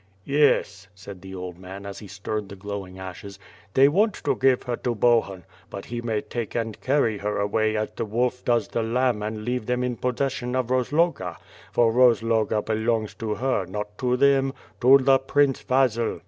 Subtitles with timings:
[0.25, 3.37] "Yes," said the old man, as he stirred the glowing ashes,
[3.75, 7.75] "they want to gfsve her to Bohun, but he may take and carry her away
[7.77, 11.37] as the wolf does the lamb and leave them in pos session of Roz'oga—
[11.71, 16.19] for Rozloga belongs to her, not to them— to the Prince Vasil.